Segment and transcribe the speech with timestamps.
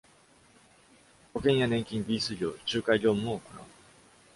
[1.31, 3.61] 保険や年金、リース業、仲介業務も行う。